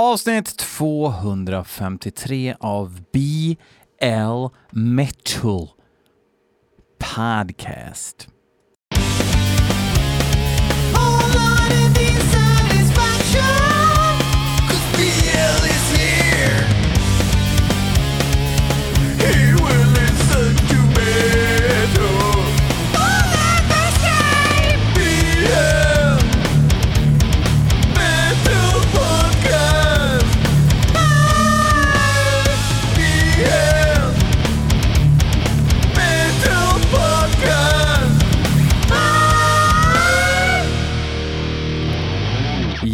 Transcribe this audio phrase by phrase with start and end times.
[0.00, 5.68] Avsnitt 253 av BL Metal
[6.98, 8.28] Podcast.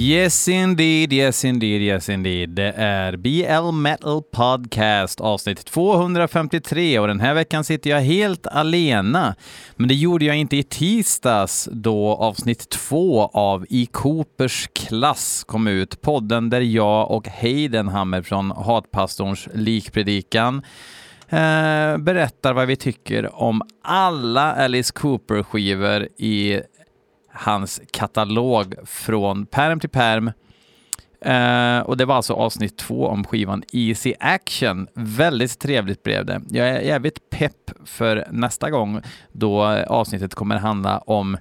[0.07, 2.49] Yes indeed, yes indeed, yes indeed.
[2.49, 9.35] Det är BL Metal Podcast avsnitt 253 och den här veckan sitter jag helt alena.
[9.77, 15.67] Men det gjorde jag inte i tisdags då avsnitt två av I Coopers klass kom
[15.67, 16.01] ut.
[16.01, 20.63] Podden där jag och Heidenhammer från Hatpastorns likpredikan
[21.29, 26.61] eh, berättar vad vi tycker om alla Alice Cooper-skivor i
[27.37, 30.33] hans katalog från perm till perm.
[31.27, 34.89] Uh, och det var alltså avsnitt två om skivan Easy Action.
[34.95, 36.43] Väldigt trevligt blev det.
[36.51, 39.01] Jag är jävligt pepp för nästa gång
[39.33, 41.39] då avsnittet kommer handla om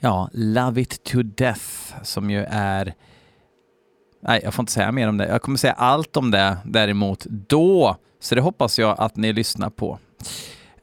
[0.00, 2.94] ja, Love It To Death som ju är
[4.20, 5.28] Nej, jag får inte säga mer om det.
[5.28, 9.70] Jag kommer säga allt om det däremot då, så det hoppas jag att ni lyssnar
[9.70, 9.98] på.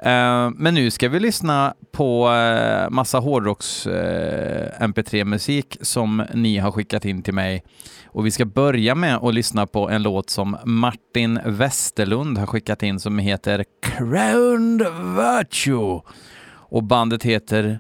[0.04, 7.06] Eh, men nu ska vi lyssna på eh, massa hårdrocks-MP3-musik eh, som ni har skickat
[7.06, 7.64] in till mig.
[8.06, 12.84] Och vi ska börja med att lyssna på en låt som Martin Westerlund har skickat
[12.84, 16.02] in som heter Crowned Virtue.
[16.50, 17.80] Och bandet heter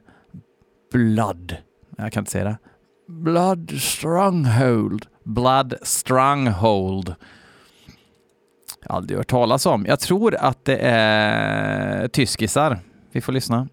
[0.91, 1.57] Blood.
[1.97, 2.57] Jag kan inte säga det.
[3.07, 5.05] Blood Stronghold.
[5.23, 7.15] Blood Stronghold
[8.85, 9.85] aldrig hört talas om.
[9.87, 12.79] Jag tror att det är tyskisar.
[13.11, 13.67] Vi får lyssna.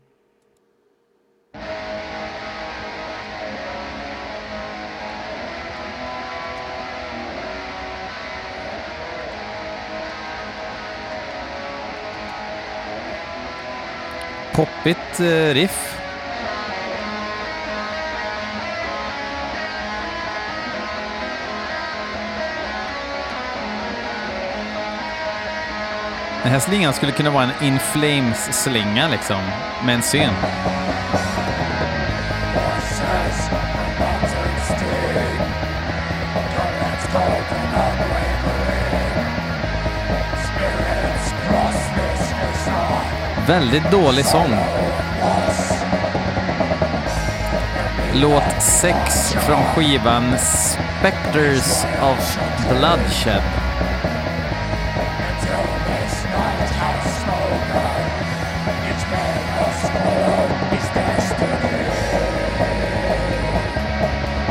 [14.54, 16.00] Poppigt eh, riff.
[26.43, 29.41] Den här slingan skulle kunna vara en In Flames-slinga liksom,
[29.84, 30.31] med en syn.
[43.47, 44.57] Väldigt dålig sång.
[48.15, 53.59] Låt 6 från skivan Spectres of Bloodshed.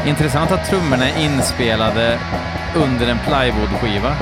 [0.10, 2.20] Intressant att trummorna är inspelade
[2.76, 4.16] under en plywoodskiva.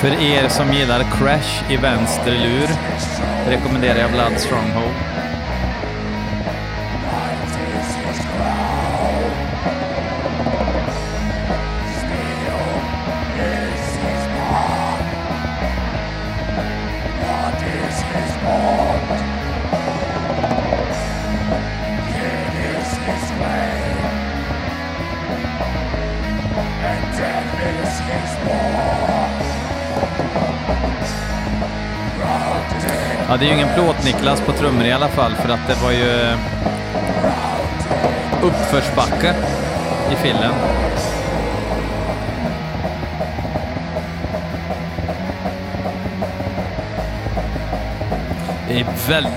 [0.00, 2.68] För er som gillar Crash i vänster lur
[3.48, 5.11] rekommenderar jag Blood Stronghold.
[33.32, 35.90] Ja, det är ju ingen plåt-Niklas på trummor i alla fall för att det var
[35.90, 36.38] ju eh,
[38.42, 39.34] uppförsbacke
[40.12, 40.52] i fillen.
[48.68, 49.32] Det är väldigt,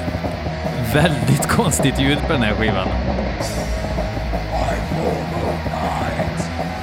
[0.94, 2.88] väldigt konstigt ljud på den här skivan.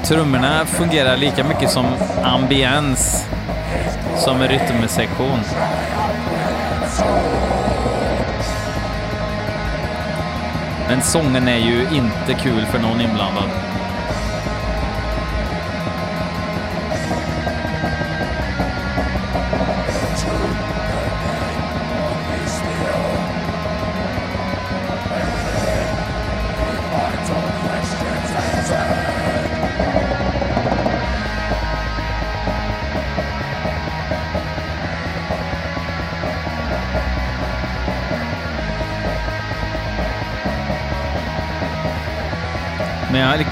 [0.05, 1.87] Trummorna fungerar lika mycket som
[2.23, 3.27] ambiens
[4.17, 5.41] som en rytmsektion.
[10.93, 13.72] Men sången är ju inte kul för någon inblandad.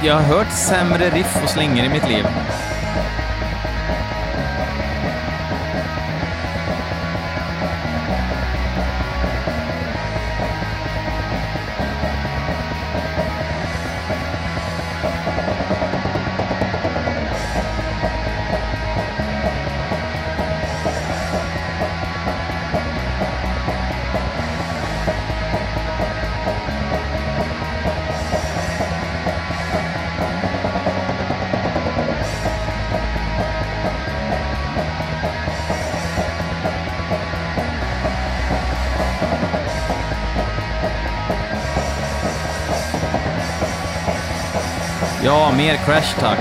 [0.03, 2.27] Jag, har- hört sämre riff och slingor i mitt liv.
[45.61, 46.39] Mer Crash tack.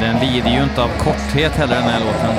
[0.00, 2.34] Den lider ju inte av korthet heller den här låten.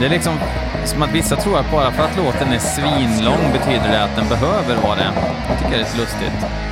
[0.00, 0.38] Det är liksom
[0.90, 4.28] som att vissa tror att bara för att låten är svinlång betyder det att den
[4.28, 5.10] behöver vara det.
[5.48, 6.69] Jag tycker det är lite lustigt.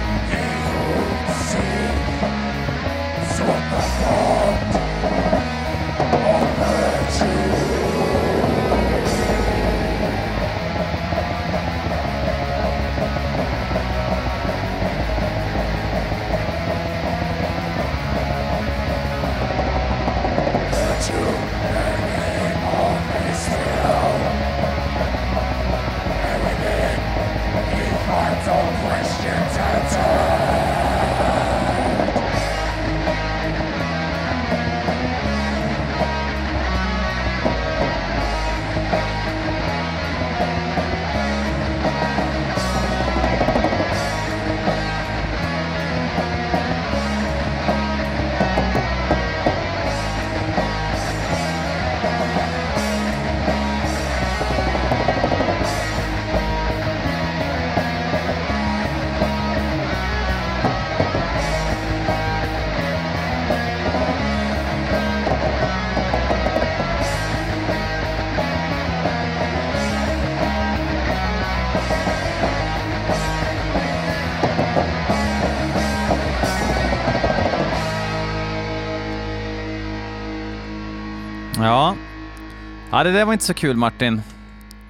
[82.98, 84.22] Ja, det där var inte så kul Martin.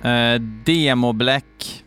[0.02, 1.84] Eh, Demo Black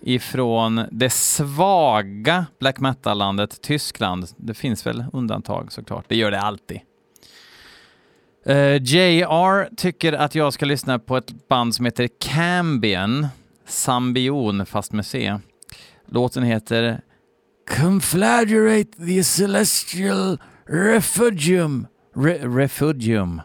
[0.00, 4.26] ifrån det svaga black metal-landet Tyskland.
[4.36, 6.80] Det finns väl undantag såklart, det gör det alltid.
[8.46, 13.26] Eh, uh, JR tycker att jag ska lyssna på ett band som heter Cambion,
[13.66, 15.38] Sambion fast med C.
[16.06, 17.00] Låten heter
[17.76, 21.86] Conflagrate the Celestial Refugium.
[22.16, 23.40] Re refugium.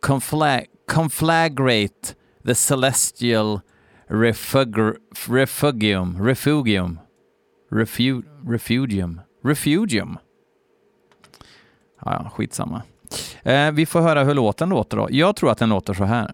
[0.00, 0.60] Confla
[0.90, 2.14] conflagrate
[2.44, 3.60] the celestial
[4.08, 4.96] refugr
[5.28, 6.98] refugium, refugium,
[7.70, 10.18] refu refugium, refugium.
[12.04, 12.82] Ja, ja, skitsamma.
[13.42, 15.08] Eh, vi får höra hur låten låter då.
[15.10, 16.32] Jag tror att den låter så här.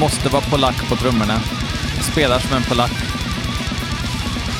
[0.00, 1.38] Måste vara polack på trummorna.
[2.12, 3.15] Spelar som en polack.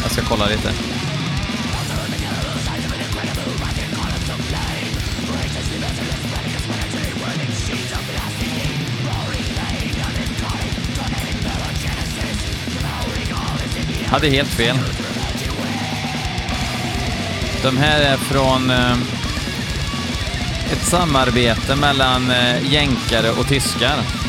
[0.07, 0.73] Jag ska kolla lite.
[14.07, 14.77] Hade helt fel.
[17.63, 18.93] De här är från eh,
[20.73, 24.26] ett samarbete mellan eh, jänkare och tyskar.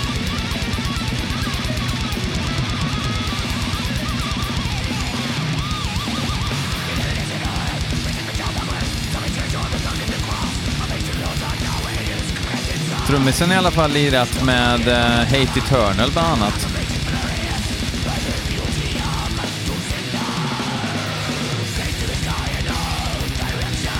[13.07, 16.67] Trummisen har i alla fall lirat med eh, Hate Eternal bland annat.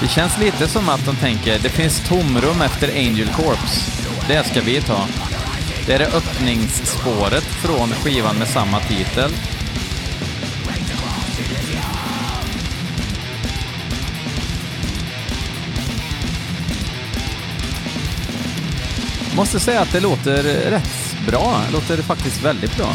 [0.02, 3.90] Det känns lite som att de tänker, det finns tomrum efter Angel Corps.
[4.28, 5.08] Det ska vi ta.
[5.86, 9.32] Det är det öppningsspåret från skivan med samma titel.
[19.38, 21.62] Måste säga att det låter rätt bra.
[21.68, 22.88] Det låter faktiskt väldigt bra.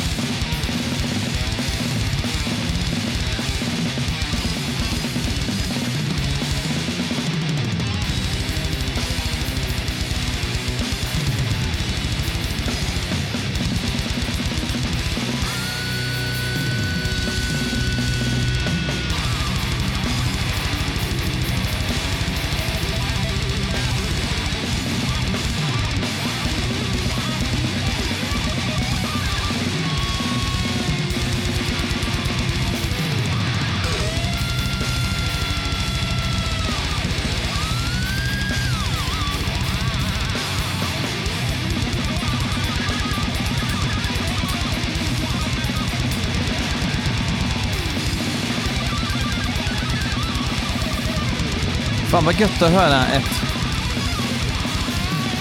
[52.13, 53.43] Fan vad gött att höra ett,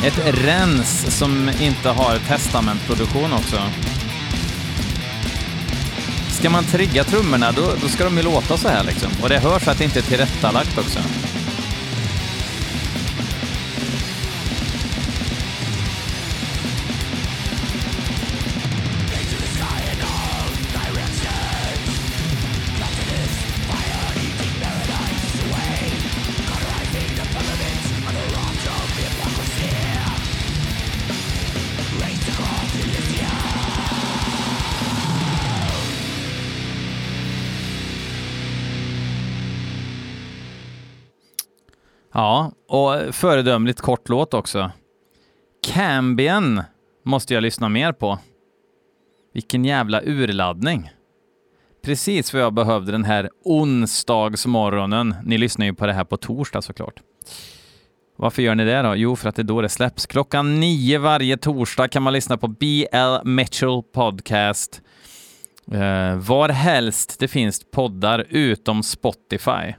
[0.04, 3.62] ett rens som inte har testamentproduktion också.
[6.30, 9.12] Ska man trigga trummorna då, då ska de ju låta så här liksom.
[9.22, 11.00] Och det hörs att det inte är tillrättalagt också.
[42.72, 44.72] Och föredömligt kort låt också.
[45.64, 46.64] Cambien
[47.06, 48.20] måste jag lyssna mer på.
[49.34, 50.92] Vilken jävla urladdning.
[51.84, 55.16] Precis vad jag behövde den här onsdagsmorgonen.
[55.24, 57.00] Ni lyssnar ju på det här på torsdag såklart.
[58.18, 58.96] Varför gör ni det då?
[58.96, 60.06] Jo, för att det är då det släpps.
[60.06, 64.82] Klockan nio varje torsdag kan man lyssna på BL Mitchell Podcast.
[65.72, 69.74] Eh, var helst det finns poddar utom Spotify.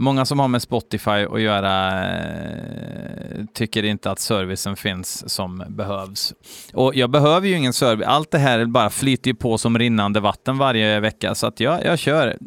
[0.00, 6.34] Många som har med Spotify att göra eh, tycker inte att servicen finns som behövs.
[6.72, 8.06] Och jag behöver ju ingen service.
[8.06, 11.84] Allt det här bara flyter ju på som rinnande vatten varje vecka, så att jag,
[11.84, 12.38] jag kör.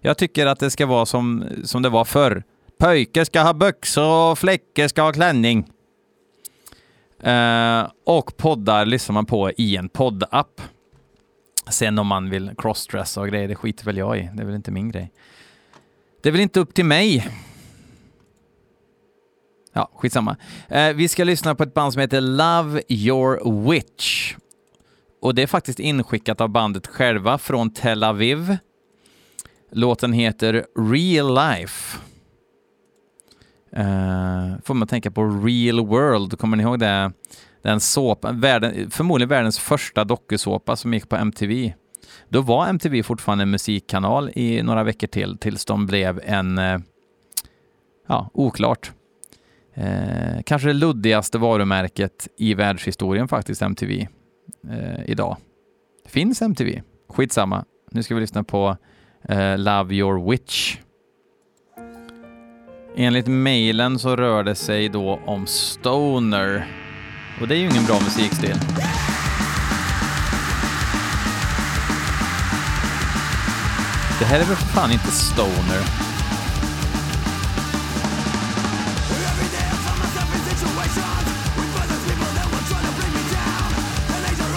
[0.00, 2.42] Jag tycker att det ska vara som, som det var förr.
[2.78, 5.70] Pöjker ska ha byxor och fläckar ska ha klänning.
[7.22, 10.60] Eh, och poddar lyssnar man på i en poddapp.
[11.70, 14.30] Sen om man vill crossdressa och grejer, det skiter väl jag i.
[14.34, 15.12] Det är väl inte min grej.
[16.22, 17.28] Det är väl inte upp till mig.
[19.72, 20.36] Ja, skitsamma.
[20.68, 24.34] Eh, vi ska lyssna på ett band som heter Love Your Witch.
[25.22, 28.56] Och det är faktiskt inskickat av bandet själva från Tel Aviv.
[29.72, 31.98] Låten heter Real Life.
[33.76, 37.12] Uh, får man tänka på Real World, kommer ni ihåg det?
[37.62, 41.72] Den såpan, världen, förmodligen världens första dokusåpa som gick på MTV.
[42.28, 46.78] Då var MTV fortfarande en musikkanal i några veckor till, tills de blev en, eh,
[48.08, 48.92] ja, oklart.
[49.74, 54.08] Eh, kanske det luddigaste varumärket i världshistorien faktiskt, MTV,
[54.70, 55.36] eh, idag.
[56.06, 56.82] Finns MTV?
[57.08, 57.64] Skitsamma.
[57.90, 58.76] Nu ska vi lyssna på
[59.28, 60.76] eh, Love Your Witch.
[62.96, 66.66] Enligt mejlen så rör det sig då om Stoner.
[67.40, 68.56] Och det är ju ingen bra musikstil.
[74.20, 75.82] Det här är väl för fan inte Stoner?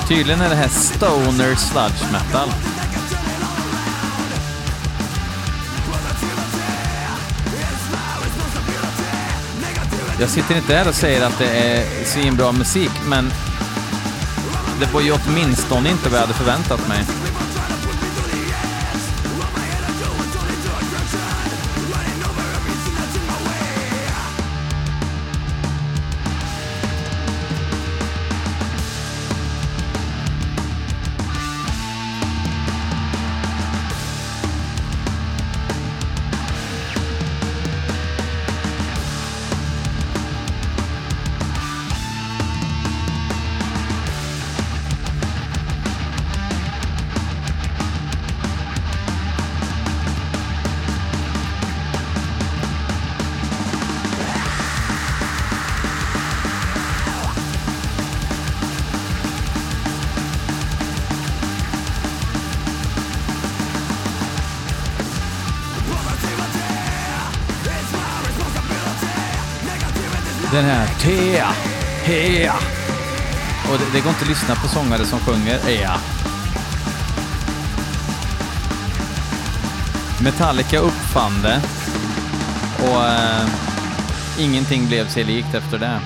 [0.08, 2.50] Tydligen är det här Stoner Sludge Metal.
[10.20, 13.32] Jag sitter inte här och säger att det är svinbra musik, men
[14.80, 17.06] det var ju åtminstone inte vad jag hade förväntat mig.
[73.94, 75.98] Det, går inte att lyssna på sångare som sjunger ja.
[80.24, 81.62] Metallica uppfann det
[82.84, 83.48] och eh,
[84.40, 86.00] ingenting blev sig likt efter det.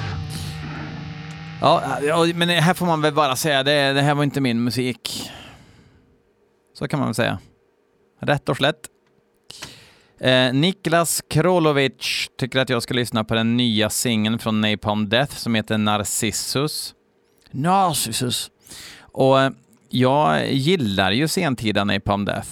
[1.62, 4.64] Ja, ja, men här får man väl bara säga det, det här var inte min
[4.64, 5.32] musik.
[6.74, 7.40] Så kan man väl säga.
[8.22, 8.88] Rätt och slätt.
[10.20, 15.36] Eh, Niklas Krolovic tycker att jag ska lyssna på den nya singeln från Napalm Death
[15.36, 16.94] som heter Narcissus.
[17.52, 18.52] Narcissus.
[19.00, 19.52] Och eh,
[19.90, 22.50] jag gillar ju sentida Napalm Death.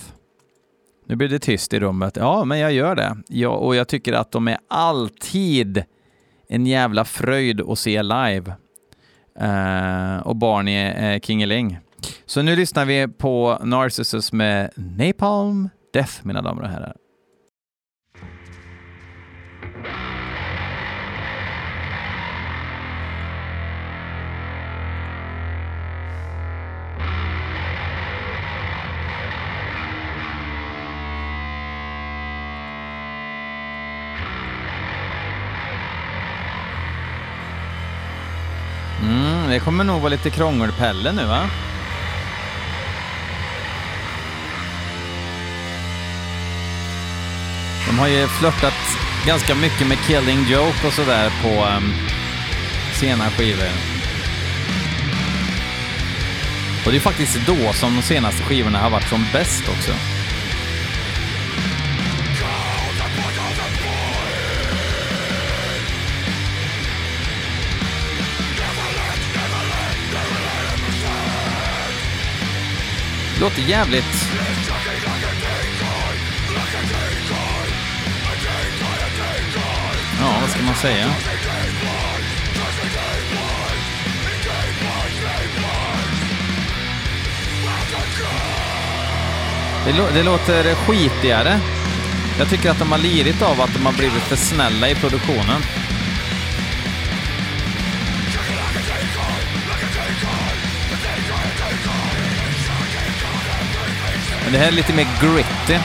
[1.07, 2.17] Nu blir det tyst i rummet.
[2.17, 3.17] Ja, men jag gör det.
[3.27, 5.83] Jag, och jag tycker att de är alltid
[6.47, 8.53] en jävla fröjd att se live.
[9.41, 11.79] Uh, och Barney uh, Kingeling.
[12.25, 16.95] Så nu lyssnar vi på Narcissus med Napalm Death, mina damer och herrar.
[39.01, 41.49] Mm, det kommer nog vara lite krångelpelle nu va?
[47.87, 48.73] De har ju flörtat
[49.25, 51.93] ganska mycket med Killing Joke och sådär på um,
[52.93, 53.69] sena skivor.
[56.85, 60.14] Och det är faktiskt då som de senaste skivorna har varit som bäst också.
[73.39, 74.29] Låter jävligt...
[80.19, 81.07] Ja, vad ska man säga?
[89.85, 91.59] Det, lå det låter skitigare.
[92.39, 95.61] Jag tycker att de har lidit av att de har blivit för snälla i produktionen.
[104.45, 105.79] Men det här är lite mer gritty.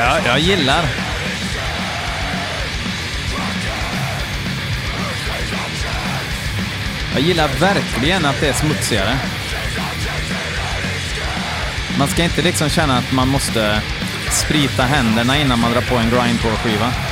[0.00, 0.84] Jag, jag gillar.
[7.12, 9.18] Jag gillar verkligen att det är smutsigare.
[11.98, 13.82] Man ska inte liksom känna att man måste
[14.30, 17.09] sprita händerna innan man drar på en grindcore-skiva.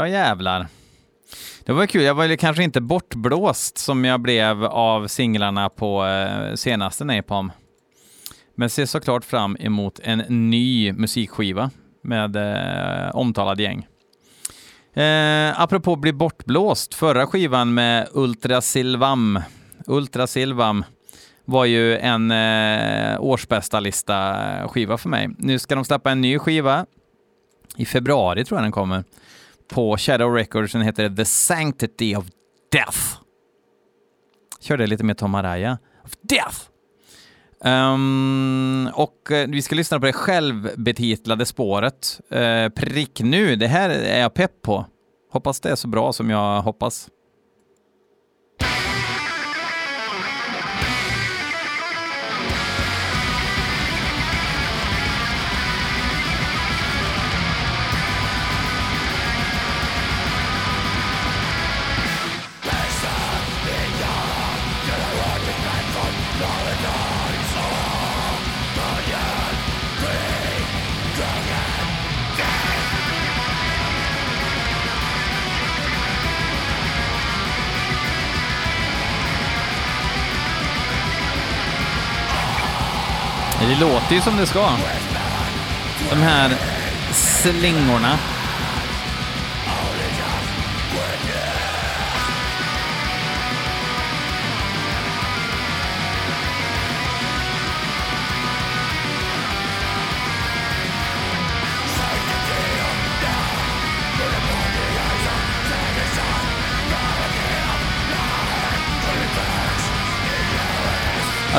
[0.00, 0.66] Ja, jävlar.
[1.64, 2.02] Det var kul.
[2.02, 7.52] Jag var kanske inte bortblåst som jag blev av singlarna på eh, senaste Napalm.
[8.54, 10.18] Men ser såklart fram emot en
[10.50, 11.70] ny musikskiva
[12.02, 13.86] med eh, omtalad gäng.
[14.94, 19.40] Eh, apropå bli bortblåst, förra skivan med Ultra Silvam,
[19.86, 20.84] Ultra Silvam
[21.44, 24.36] var ju en eh, årsbästa lista
[24.68, 25.30] skiva för mig.
[25.38, 26.86] Nu ska de släppa en ny skiva.
[27.76, 29.04] I februari tror jag den kommer
[29.70, 30.72] på Shadow Records.
[30.72, 32.24] Den heter The Sanctity of
[32.72, 32.98] Death.
[34.60, 35.78] Körde lite med Tom Araya.
[36.04, 36.56] Of Death!
[37.64, 42.20] Um, och uh, vi ska lyssna på det självbetitlade spåret.
[42.34, 44.86] Uh, prick nu, det här är jag pepp på.
[45.32, 47.08] Hoppas det är så bra som jag hoppas.
[83.70, 84.70] Det låter ju som det ska.
[86.10, 86.56] De här
[87.12, 88.18] slingorna.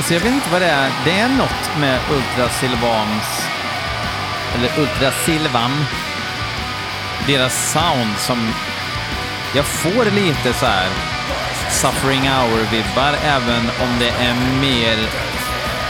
[0.01, 0.91] Alltså jag vet inte vad det är.
[1.05, 3.47] Det är något med Ultra Silvans,
[4.55, 5.85] eller Ultra Silvan,
[7.27, 8.53] deras sound som
[9.55, 10.87] jag får lite så här
[11.69, 14.97] Suffering Hour-vibbar även om det är mer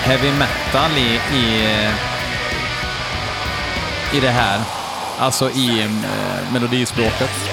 [0.04, 1.78] heavy metal i, i
[4.14, 4.62] i det här.
[5.20, 7.51] Alltså i eh, melodispråket.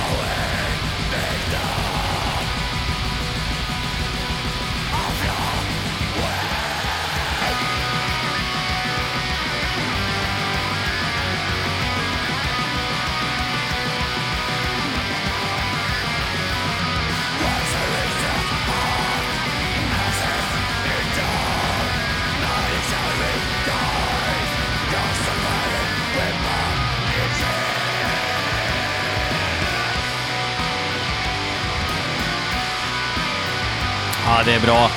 [0.00, 0.49] Ja,
[34.60, 34.90] är bra.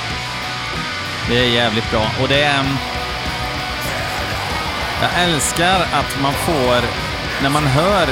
[1.28, 2.10] Det är jävligt bra.
[2.22, 2.64] Och det är...
[5.02, 6.84] Jag älskar att man får,
[7.42, 8.08] när man hör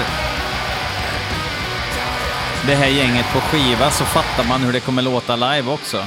[2.67, 6.07] det här gänget på skiva så fattar man hur det kommer låta live också.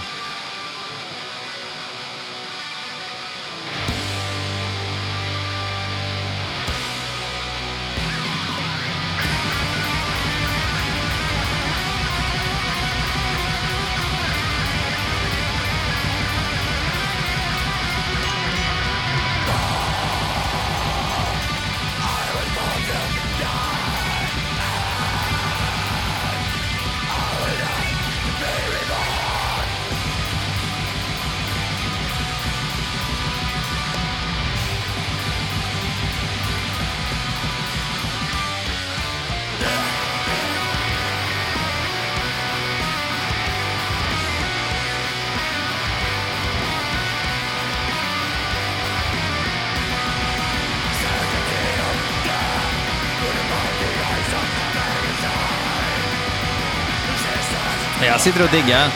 [58.26, 58.92] Sitter och diggar.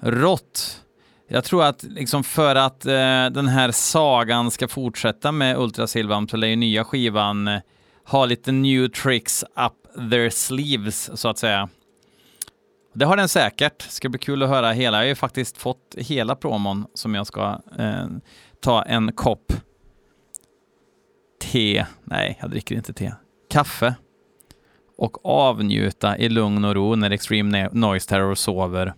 [0.00, 0.84] Rått.
[1.28, 2.92] Jag tror att liksom för att eh,
[3.30, 7.60] den här sagan ska fortsätta med Ultra Silvan så lär ju nya skivan eh,
[8.04, 11.68] ha lite new tricks up their sleeves, så att säga.
[12.94, 13.82] Det har den säkert.
[13.82, 14.96] Ska bli kul att höra hela.
[14.96, 18.06] Jag har ju faktiskt fått hela promon som jag ska eh,
[18.60, 19.52] ta en kopp
[21.40, 21.86] te.
[22.04, 23.12] Nej, jag dricker inte te
[23.50, 23.94] kaffe
[24.98, 28.94] och avnjuta i lugn och ro när Extreme Noise Terror sover.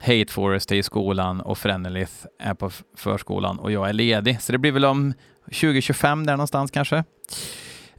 [0.00, 4.42] Hate Forest är i skolan och Frenelith är på förskolan och jag är ledig.
[4.42, 7.04] Så det blir väl om 2025 där någonstans kanske.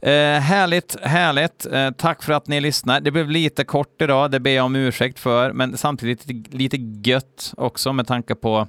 [0.02, 1.66] Eh, härligt, härligt.
[1.66, 3.00] Eh, tack för att ni lyssnar.
[3.00, 7.54] Det blev lite kort idag, det ber jag om ursäkt för, men samtidigt lite, gött
[7.56, 8.68] också med tanke på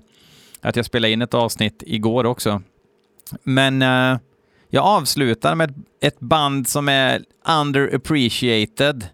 [0.61, 2.61] att jag spelade in ett avsnitt igår också.
[3.43, 4.19] Men eh,
[4.73, 7.23] jag avslutar med ett band som är
[7.59, 9.09] underappreciated.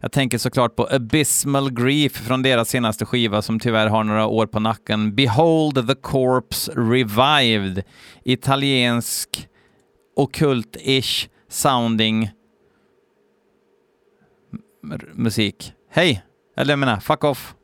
[0.00, 4.46] Jag tänker såklart på Abysmal Grief från deras senaste skiva som tyvärr har några år
[4.46, 5.14] på nacken.
[5.14, 7.82] Behold the Corpse Revived.
[8.24, 9.48] Italiensk,
[10.16, 12.30] okult-ish sounding
[15.12, 15.72] musik.
[15.90, 16.22] Hej!
[16.56, 17.54] Eller jag menar, fuck off.